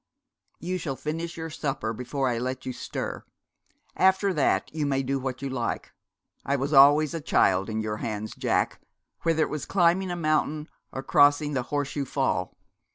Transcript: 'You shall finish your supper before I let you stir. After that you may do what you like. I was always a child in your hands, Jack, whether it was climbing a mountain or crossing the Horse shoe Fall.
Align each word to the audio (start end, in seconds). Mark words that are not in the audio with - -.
'You 0.59 0.79
shall 0.79 0.95
finish 0.95 1.37
your 1.37 1.51
supper 1.51 1.93
before 1.93 2.27
I 2.27 2.39
let 2.39 2.65
you 2.65 2.73
stir. 2.73 3.23
After 3.95 4.33
that 4.33 4.73
you 4.73 4.87
may 4.87 5.03
do 5.03 5.19
what 5.19 5.43
you 5.43 5.49
like. 5.51 5.91
I 6.43 6.55
was 6.55 6.73
always 6.73 7.13
a 7.13 7.21
child 7.21 7.69
in 7.69 7.81
your 7.81 7.97
hands, 7.97 8.33
Jack, 8.35 8.81
whether 9.21 9.43
it 9.43 9.49
was 9.51 9.67
climbing 9.67 10.09
a 10.09 10.15
mountain 10.15 10.67
or 10.91 11.03
crossing 11.03 11.53
the 11.53 11.61
Horse 11.69 11.89
shoe 11.89 12.05
Fall. 12.05 12.51